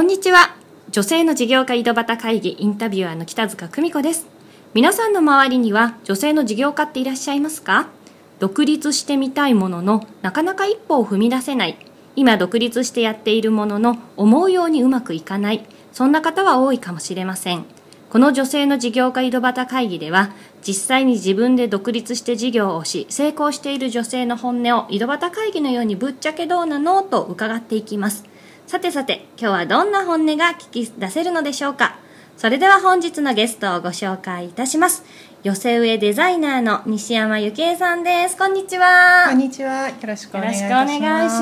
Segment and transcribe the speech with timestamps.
[0.00, 0.56] こんにちは。
[0.90, 4.26] 女性の事業家井戸端会議インタビュアーの北塚久美子です。
[4.72, 7.90] 皆さんの周りには女性の事業家っていらっしゃいますか？
[8.38, 11.76] 独立してみたいもののなかなか一歩を踏み出せない。
[12.16, 15.66] 今独立してやっているものの思うようにうまくいかない。
[15.92, 17.66] そんな方は多いかもしれません。
[18.08, 20.30] この女性の事業家井戸端会議では
[20.66, 27.02] 実際に自分で独立して事業をし成功している女性の本音を井戸端会議のようにぶっちゃけどうなの？
[27.02, 28.24] と伺っていきます。
[28.70, 31.96] さてさて、今日はどんな本音が聞き出せるのでしょうか？
[32.36, 35.02] それでは本日のゲストをご紹介いたします。
[35.42, 38.36] 寄せ植えデザイナーの西山ゆきえさんです。
[38.36, 39.26] こんにちは。
[39.30, 39.88] こんにちは。
[39.88, 40.62] よろしくお願いし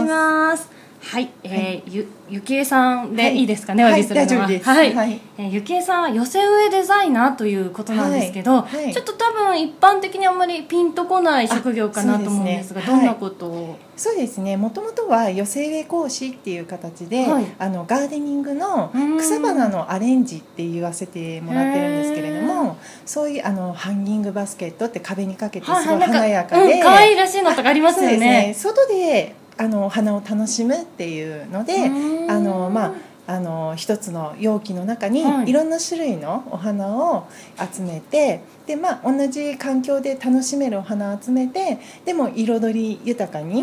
[0.08, 0.77] ます。
[1.00, 3.44] はい、えー、ゆゆきえさんでい。
[3.44, 8.84] いですかね、はい、お呼びするのは、はい、はい、はい、えー、ゆきえさんは寄せ植えデザイナーということなんですけど、はい。
[8.84, 14.56] はい、ちょっと多分一般的にあんまりピンとこない職業かなと思うんですが、ね、どんなことを、そうですね。
[14.56, 17.26] もともとは寄せ植え講師っていう形で、
[17.58, 28.18] あのガーデニングの草花のアレンジって言わせてもらってるんですけれどもそういうあのハンギングバスケットって壁にかけてすごい華やかで、可愛、いらしいのとかありますよね。
[28.18, 28.54] ね。
[28.54, 31.90] 外であのお花を楽しむっていうので
[32.28, 32.92] あのまあ
[33.28, 35.52] あの一つの容器の中にい。
[35.52, 37.26] ろんな種類のお花を
[37.58, 43.62] 集めて、でまあ同じ環境で楽しめるお花を集めてでも彩り豊かに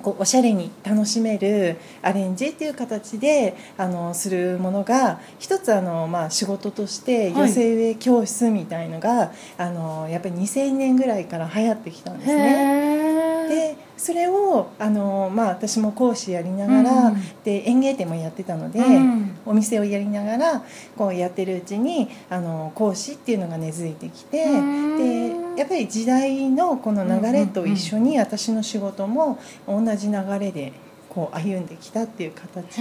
[0.00, 13.48] こうおしゃれに楽しめるアレンジっていう形であのするものが一つあの、まあ、仕事として寄せ植え教室みたいのが、はい、あのやっぱり2000年ぐらいから流行ってきたんですね。
[13.48, 20.62] でそれをあの、まあ、私も講師やりながら、うん、で園芸店もやってたので、うん、お店をやりながら
[20.96, 30.72] こうやってるうちにあの講師っていうのが根付いてきて、でやっぱり時代のこの流れと一緒に私の仕事も同じ流れで
[31.08, 32.78] こう歩んできたっていう形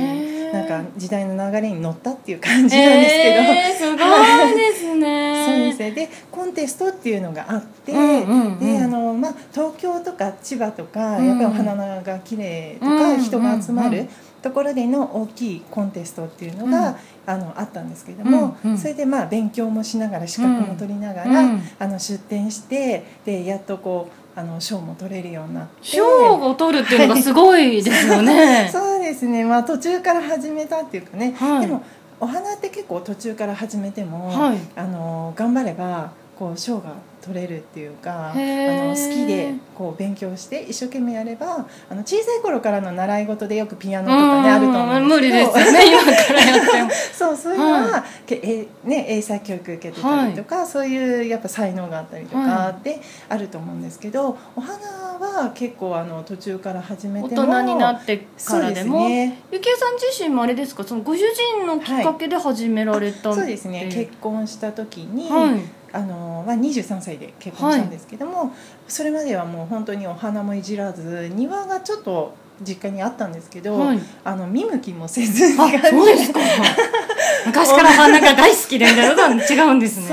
[0.53, 14.07] なんか時代の流れに乗ったっていう感じなんですけど、すごいですねそうですねでコンテストっていうのがあって、であの、まあ、東京とか千葉とか、やっぱりお花が綺麗とか、人が集まる。
[14.41, 16.95] ところでの大きいコンテストっていうのが、うん、
[17.25, 25.83] あのあったんですけれども、うんうん、それでまあ勉強もしながら資格も取りながら、うん、あの出展してでやっとこうあの賞も取れるようになって。
[25.83, 26.05] 賞
[26.35, 28.69] を取るっていうのがすごいですよね。
[28.71, 29.43] そうですね。
[29.43, 31.81] まあ途中から始めたっていうかね、はい、でも
[32.19, 45.19] お花って結構途中から始めても、はい、あの頑張ればこう賞が取れるっていうかあの好きでこう勉強して一生懸命やればあの小さい頃からの習い事でよくピアノとかねあると思うんですけど。
[45.19, 46.89] 無理ですよね今からやっても。
[47.13, 54.77] そうそういうのは、はい、えね、英才教育受けてたりとか、はい、そういうやっぱ才能があったりとかであると思うんですけど、お花
[55.19, 60.83] は結構あの途中から始めても大人になってからでもね、ゆきえさん自身もあれですか？
[60.83, 61.21] そのご主
[61.57, 63.89] 人のきっかけで始められた、はい、そうですね。
[63.91, 68.49] 結婚した時に、はいあの、まあ、23歳で結婚したんですけども、はい、
[68.87, 76.39] それまではもう本当にお花もいじらず庭がちょっと実家にあったんですけど、はい、あの見向きもせずあそうですか。
[77.45, 80.07] 昔から花が大好きでみたいなの違うんですね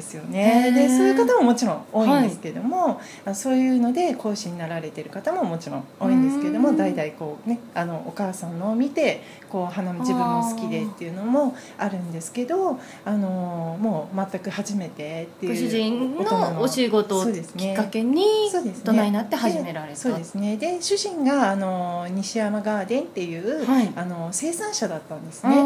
[0.00, 0.72] ですよね。
[0.74, 19.96] でそういう方ももちろん多いんですけども、はい、そういうので講師になられてる方ももちろん多いんですけども代々こうねあのお母さんのを見てこう花自分も好きでっていうのもあるんですけどあのもう全く初めてっていうご主人のお仕事をきっかけに大人になって始められた？
[19.96, 20.56] そうですね。
[20.56, 25.54] で主人があの西山ガーデンっていう、はい、あの生産者だったんですね。
[25.54, 25.60] で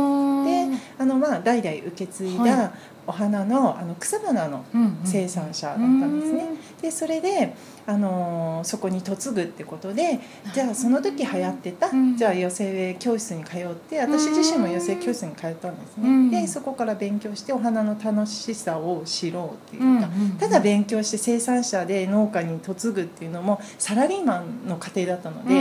[0.98, 2.72] あのまあ代々受け継いだ
[3.06, 4.64] お花のあの草花の
[5.04, 6.46] 生産者だったんですね。
[6.80, 7.54] でそれで
[7.86, 10.20] あのそこに嫁ぐってことで
[10.54, 16.40] じゃあその時流行ってた、じゃあ寄せ植え教室に通って私自身も寄せ教室に通ったんですね。
[16.40, 20.08] でそこから勉強してお花の楽しさを知ろうっていうか、
[20.40, 25.60] ただ勉強して生産者で農家に嫁ぐっていうのもサラリーマンの家庭だったので、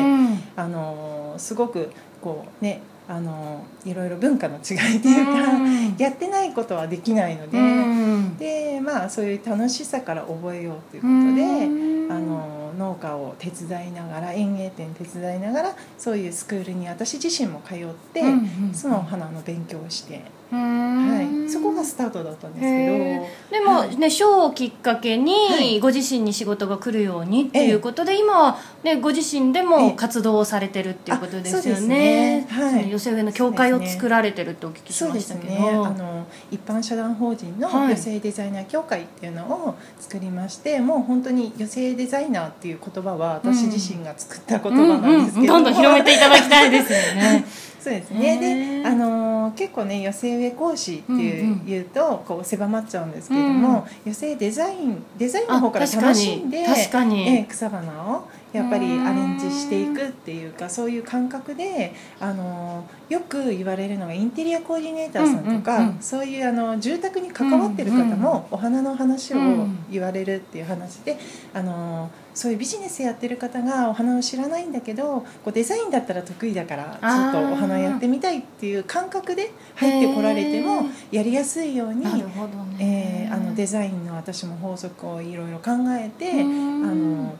[0.56, 1.92] あのすごく
[2.22, 18.22] こうねあのいろいろ文化の違いっていうか、うん、やってないことはできないので、うん、でまあそういう楽しさから覚えようということで、うん、あの農家を手伝いながら園芸店手伝いながらそういうスクールに私自身も通って、
[18.74, 20.22] そのお花の勉強をして。
[20.54, 21.50] はい。
[21.50, 22.88] そこがスタートだったんですけ
[23.50, 23.60] ど。
[23.60, 32.48] でもね賞、はい、をきっかけにご自身に仕事が来るようにっていうことで、今は、ね、ご自身でも活動をされてるっていうことですよね,、ね。
[32.50, 47.46] はい、寄せ植えの協会を作られてるってお聞きしましたけど、ね、あの一般社団法人の寄せデザイナー協会っていうのを作りまして、はい、もう本当に寄せデザイナーっていう言葉は私自身が作った言葉なんですけど、うんうんうん、どんどん広めていただきたいですよね。
[47.84, 48.82] そうですね。
[48.82, 69.38] であの結構ね寄せ植え講師っていう,、言うとこう狭まっちゃうんですけれども、寄せデザインデザインの方から楽しんで確かに、え草花をやっぱりアレンジしていくっていうかそういう感覚であのよく言われるのがインテリアコーディネーターさんとか、うんうんうん、そういうあの住宅に関わってる方もお花の話を
[69.92, 71.18] 言われるっていう話で
[71.54, 82.06] あのそういうビジネスやってる方がお花を知らないんだけどこうデザインだったら得意だからちょっとお花やってみたいっていう感覚で入ってこられてもやりやすいように、
[82.80, 87.36] えー、あのデザインの私も法則をいろいろ考えてあの。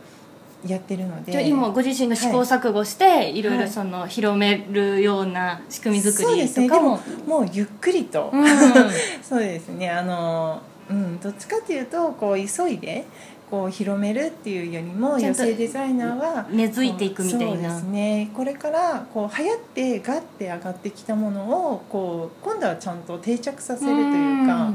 [0.68, 1.48] やってるので。
[1.48, 8.46] 今ご自身が試行錯誤して、はい、いろいろその広めるような仕組み作りとかも、ね、ももうゆっくりと、うん、
[9.22, 9.90] そうですね。
[9.90, 13.06] あの、うん、どっちかというとこう急いで
[13.50, 17.48] こう広めるっていうよりも女性デザイナーは根付いていくみたいな。
[17.48, 18.32] そうですね。
[18.34, 21.42] これからこう流行ってガッて上がってきたもの
[21.74, 24.70] をこう今度はちゃんと定着させるというか。
[24.70, 24.74] う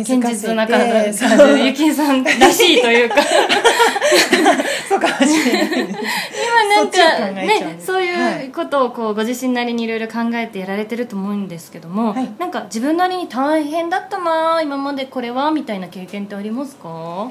[0.00, 0.80] 現実な感
[1.12, 1.20] じ
[1.66, 3.16] ゆきさんらしいというか
[4.88, 5.96] そうかもしれない今
[6.76, 16.88] なんかねそういうことをこうご自身なりにいろいろ考えてやられてると思うんですけども、はい、なんか自分なりに大変だったな今までこれはみたいな経験ってありますか？
[16.88, 17.30] 大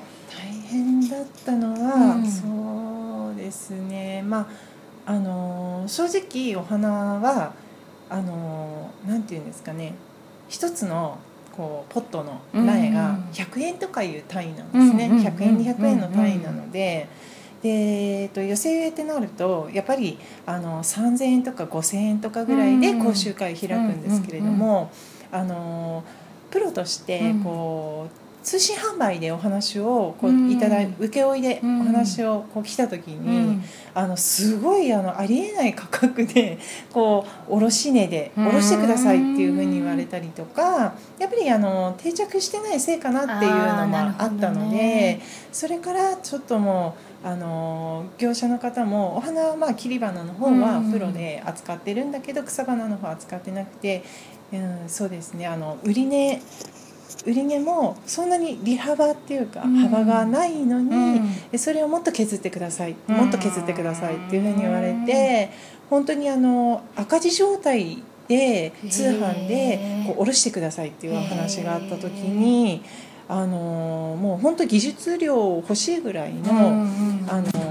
[0.70, 4.22] 変だったのは、うん、そうですね。
[4.26, 7.54] まああの正直お花は
[8.10, 9.94] あのなんていうんですかね。
[10.48, 11.18] 一つの
[11.56, 17.08] こうポットの苗が100円とかいう単位なんですね、100円200円の単位なので。
[17.62, 17.70] で
[18.24, 20.18] えっと、寄せ植えってなるとやっぱり
[20.48, 24.90] あの3,000円とか5,000円とかぐらいで講習会開くんですけれども、
[25.32, 26.04] あの
[26.50, 33.62] プロとしてこう、通信販売でお話をこういただい請負でお話をこう来た時に、
[33.94, 36.58] あのすごいあのありえない価格で
[36.92, 45.20] こう卸値で卸してくださいっていうふうに言われたりとかやっぱりあの定着してないせいかなっていうのもあったので、
[45.52, 54.04] それからちょっともうあの業者の方もお花はまあ切り花の方はプロで扱ってるんだけど草花の方は扱ってなくて、
[54.52, 55.46] うん、そうですね。
[55.46, 56.42] あの売値
[57.26, 61.22] 売り値もそんなに利幅っていうか幅がないのに、
[61.52, 62.96] うん、それをもっと削ってください。
[63.08, 65.50] もっと削ってくださいっていうふうに言われて
[65.90, 72.82] 本当にあの赤字状態で通販でこう卸してくださいっていう話があった時に。
[73.32, 76.52] あのもう本当技術量欲しいぐらいの、
[77.30, 77.71] あのも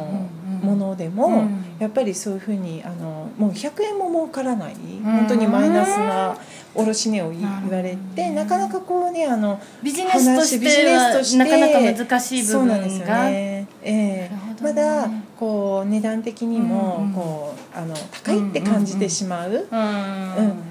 [0.90, 1.48] のでも、
[1.78, 6.36] やっぱりそういうふうにあのもう100円も儲からない本当にマイナスな
[6.74, 12.74] 卸値を言われてなかなかこうねあのビジネスとしてはなかなか難しい部分が。
[12.74, 15.08] そうなんですよね、えー、まだ
[15.40, 19.66] こう値段的にもこうあの高いって感じてしまう、うん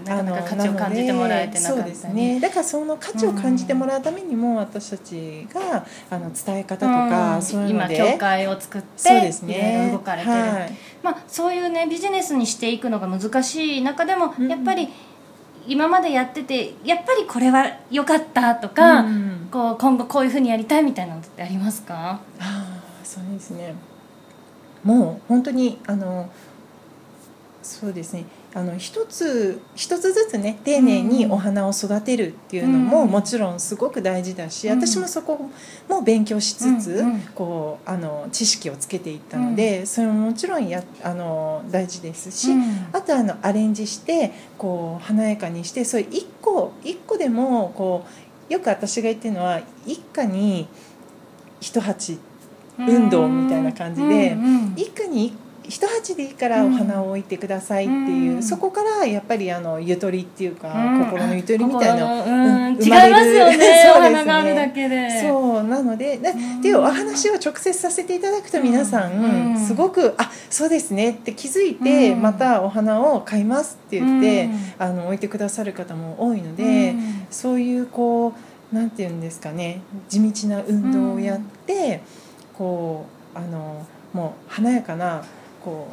[0.06, 2.40] なかなか価値を感じてもらえてなかった、ね、そうですね。
[2.40, 7.96] だからその価値を感じてもらうためにも私たちがあの伝え方とか、そういうので。
[7.96, 9.90] 今協会を作ってそうですね。
[9.92, 14.90] 動かれてる、はい、まあ、そういうねビジネスにしていくのが難しい中でもやっぱり、
[15.68, 22.20] 今までやっててやっぱりこれは良かったとか、うん、こう今後こういうふうにやりたいみたいなのってありますか？
[22.40, 23.74] あそうですね
[24.84, 26.30] もう本当にあの
[27.62, 28.26] そうですね。
[28.52, 35.52] あの一つ一つずつね丁寧にお花を育てるっていうのももちろんすごく大事だし、うん、私もそこ
[35.88, 42.52] も勉強しつつ、うん、こうあの知識をつけていったので、うん、それももちろんやあの大事ですし、
[42.92, 48.04] あとあのアレンジしてこう華やかにしてそれ一個一個でもこ
[48.50, 50.68] うよく私が言ってるのは一家に
[51.62, 52.18] 一鉢
[52.80, 54.38] 運動みたいな感じで、
[54.76, 55.34] 一家に一
[55.70, 63.84] 一鉢でいいからお花を置いてくださいっていう、うん、そこからやっぱりあのゆとりっていうか、うん、心のゆとりみたいな、うん、違いますよね。
[63.94, 65.24] そうですね。
[65.28, 76.96] そうなのででっていうお話を直接させていただくと皆さん、すごくあそうですねって気づいて、またお花を買いますって言って、あの置いてくださる方も多いので、
[77.30, 78.34] そういうこ
[78.74, 82.02] うなんていうんですかね地道な運動をやって、
[82.60, 85.24] こうあのもう華やかな
[85.64, 85.88] こ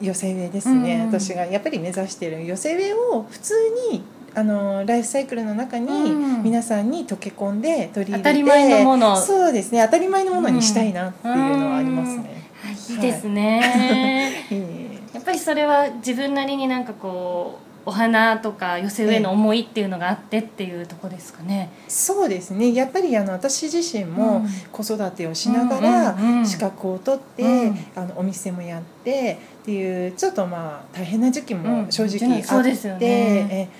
[0.00, 3.54] う寄せ植えですね、うん、私がやっぱり目指している寄せ植えを普通
[3.90, 4.02] に
[4.34, 9.16] あのライフサイクルの中にうん皆さんに溶け込んで取り入れて、当たり前のもの。
[9.16, 12.44] そうですね当たり前のものにしたいなっていうのはありますね。
[12.64, 14.54] あいいですね、い。
[14.54, 14.62] えい。
[14.62, 21.70] えやっぱりそれは自分なりになんかこうお花とか寄せ植えの思いっていうのがあってっていうとこですかね。
[21.88, 22.74] そうですね。
[22.74, 24.48] やっぱりあの私自身うもん。
[24.70, 26.46] 子育てをしながらうんうんうん。
[26.46, 27.78] 資格を取って、うん。
[27.96, 31.62] あのお店もやってっていうちょっとまあ大変な時期うん。
[31.62, 33.70] も正直あって、そうですよね。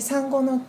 [0.00, 0.60] 産後の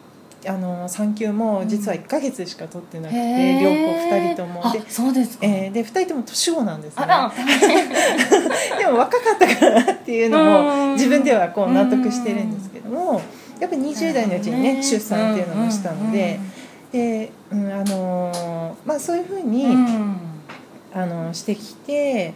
[0.48, 3.62] あの産休も実は1か月しか取ってなくて、へー。
[3.62, 4.67] 両子2人とも。
[4.67, 5.45] あで,、そうですか。
[5.45, 7.05] えーで2人とも年子なんですね。
[8.79, 10.88] でも若かったからなっていうのうん。
[10.89, 13.21] も自分ではこう納得してるんですけども
[13.60, 16.39] やっぱ20代のうちにね出産っていうのもしたので。
[16.91, 19.71] で、うんあのーまあ、そういうふうに、うん。
[19.71, 20.15] うん
[20.93, 22.33] あのしてきて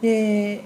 [0.00, 0.64] で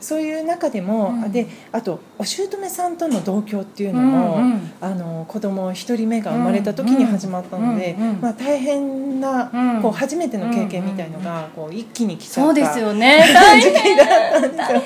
[0.00, 1.24] そういう中でも、うん。
[1.24, 9.82] あであとお姑さんとの同居っていうのも、うんうんあの子供一人目が生まれた時に始まったので、うんうんまあ、大変な、うん。
[9.82, 13.24] こう初めての経験みたいのが、こう一気に来ちゃったそうですよね。
[13.32, 14.82] 大時期だったんですよい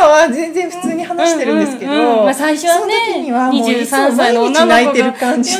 [0.00, 5.52] 今は全然普通に話してるんですけど、うんうんうんまあ最初はねその時にはもういつも23歳の女の子が泣いてる感じ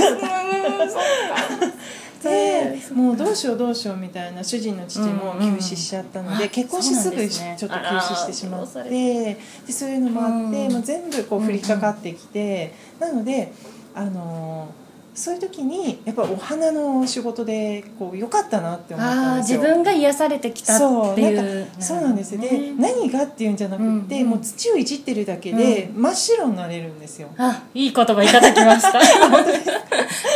[2.96, 9.36] もうどうしようどうしようみたいな主人の父も休止しちゃったので、結婚してすぐちょっと休止してしまって
[9.66, 10.72] でそういうのもあって、うん。
[10.72, 13.52] もう全部こう降りかかってきて、なので
[13.94, 14.86] あのー
[15.16, 19.38] そういう時にやっぱお花の仕事でこう良かったなって思った。
[19.38, 29.00] 自分が癒されてきたってそういうかそうなんですよ、でね何がっていうんじゃなくって、もう土をいじってるだけで真っ白になれるんですよ、あいい言葉いただきました。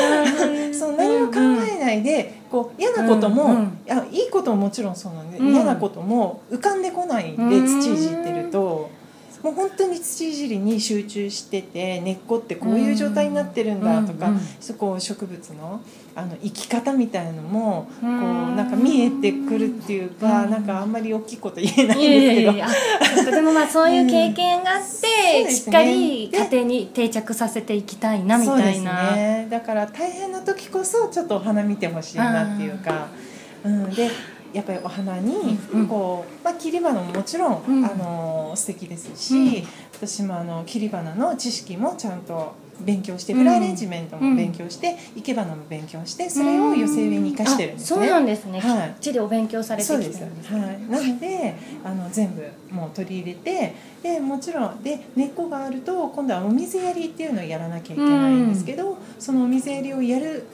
[0.73, 1.35] そう何も考
[1.99, 3.79] でこう嫌なことも、うんうん。
[3.91, 5.53] あいいことももちろんそうなんで、うん。
[5.53, 7.67] 嫌なことも浮かんでこないんで、うん。
[7.81, 8.91] 土いじってると
[9.43, 15.81] もう本当に土いじりに集中してて根っこってこういう状態になってるんだとか、うんうんそこ植物の
[16.15, 20.51] あの生き方みたいのもこううんなんか見えてくるっていうか、うん。
[20.51, 22.55] なんかあんまり大きいこと言えないんで
[23.15, 23.31] すけど。
[23.31, 25.51] でもまあそういう経験があって、ね。
[25.51, 29.49] しっかり家庭に定着させていきたいなみたいな、ね。
[29.51, 33.09] だから大変な時こそちょっとお花見てほしいなっていうか、
[33.65, 34.11] うん、で
[34.53, 37.85] やっぱりお花にこう、まあ、切り花ももちろん、うん。
[37.85, 39.69] あの素敵ですし、うん。
[39.93, 47.75] 私もあの切り花の知識もちゃんと勉強して、うんフラワーアレンジメントも勉強して、生け花も勉強してそれを寄せ植えに生かしてる。
[47.75, 48.01] んですね。
[48.01, 48.89] あそうなんですね、はい。
[48.89, 50.53] きっちりお勉強されてきてるそうです、んです。
[50.53, 51.55] はい、なので
[51.85, 60.47] あの全部もう取り入れてでもちろんで根っこがあると今度はお水やりっていうのをやらなきゃいけないんですけど、そのお水やりをやる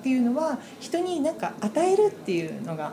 [0.00, 2.92] っていうのは人に何か与えるっていうのが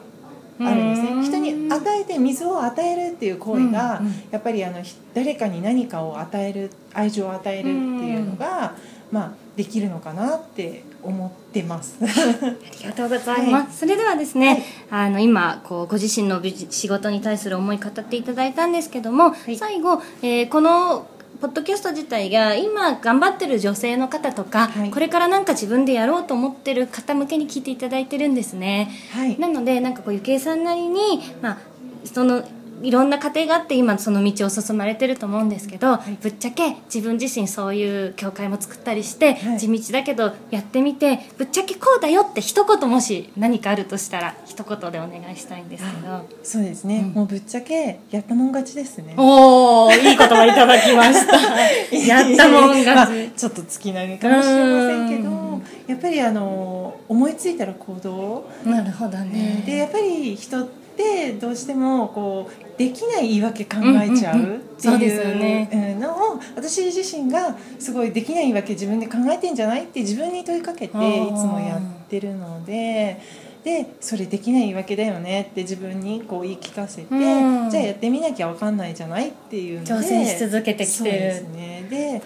[0.60, 1.28] あるんですうんね。
[1.28, 4.02] 人に与えて水を与えるっていう行為が、
[4.32, 8.74] やっぱりあのひ誰かに何かを与える愛情を与えるっていうのが、
[9.12, 11.98] まあ、できるのかなって思ってます。
[12.02, 19.58] ありがとうございます、それではですね、あの今こうご自身の仕事に対する思い語っていただいたんですけども、い。
[19.58, 21.08] 最後、えーこの
[21.42, 28.92] ポッドキャスト自体が今頑張ってる女性の方とか、はいこれからなんか自分でやろうと思ってる方向けに聞いていただいてるんですね。
[29.12, 31.58] はいなのでなんかこうゆきえさんなりに、まあ、
[32.04, 32.44] その
[32.82, 35.98] いろんな家庭があって今その道を進まれてると思うんですけど、い。
[36.22, 39.60] ぶっちゃけ自分自身そういう教会も作ったりして、はい。
[39.60, 46.28] 地道だけどやってみてぶっちゃけこうだよって一言もし何かあるとしたら一言でお願いしたいんですけど。
[46.44, 47.14] そうですね、うん。
[47.14, 49.14] もうぶっちゃけやったもん勝ちですね。
[49.18, 51.38] おおいい言葉いただきました。
[51.96, 55.24] やったもんまあ勝ち、ちょっと月並みかもしれませんけうん。
[55.24, 59.64] どやっぱりあの思いついたら行動、なるほどね。
[59.66, 60.68] でやっぱり人
[61.00, 69.86] ってどうしてもこうできない言い訳考えちゃうっていうのを私自身がすごいできない言い訳自分で考えてんじゃない？
[69.86, 70.98] って自分に問いかけていつ
[71.46, 73.22] もやってるので。
[73.62, 75.50] でそれできない言い訳だよね？
[75.52, 77.70] って自分にこう言い聞かせて、うん。
[77.70, 79.32] じゃあやってみなきゃ分かんないじゃない？
[79.32, 81.12] っていうので挑戦し続けてきてる。
[81.12, 81.88] そうですね。
[81.90, 82.22] で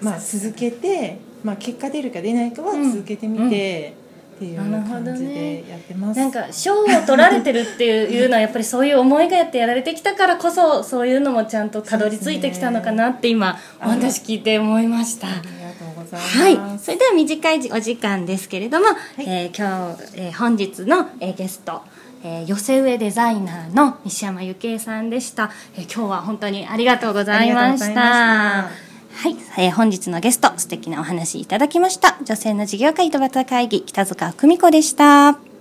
[0.00, 3.94] まあ続けて、まあ、結果出るか出ないかはうん続けてみて、
[4.36, 15.28] っていうなるほど感じねでやってます、なんか賞を取られてるっていうのはやっぱりそういう思いがやってやられてきたからこそそういうのもちゃんとたどり着いてきたのかなって今お話聞いて思いました。
[15.28, 18.86] ありがとうございます、はい、それでは短いお時間ですけれども、
[19.18, 21.82] えー今日、えー本日の、えーゲスト、
[22.22, 28.85] えー寄せ植えデザイナーの西山由紀恵さんでした、えー今日は本当にありがとうございました
[29.16, 32.18] はい、えー本日のゲスト素敵なお話いただきました。
[32.22, 35.55] 女性の事業家井戸端会議北塚久美子でした。